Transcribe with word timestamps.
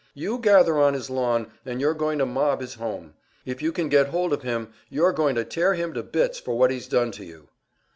You 0.15 0.39
gather 0.39 0.79
on 0.79 0.95
his 0.95 1.11
lawn 1.11 1.51
and 1.63 1.79
you're 1.79 1.93
going 1.93 2.17
to 2.17 2.25
mob 2.25 2.59
his 2.61 2.73
home; 2.73 3.13
if 3.45 3.61
you 3.61 3.71
can 3.71 3.87
get 3.87 4.07
hold 4.07 4.33
of 4.33 4.41
him, 4.41 4.73
you're 4.89 5.13
going 5.13 5.35
to 5.35 5.45
tear 5.45 5.75
him 5.75 5.93
to 5.93 6.01
bits 6.01 6.39
for 6.39 6.57
what 6.57 6.71
he's 6.71 6.87
done 6.87 7.11
to 7.11 7.23
you." 7.23 7.49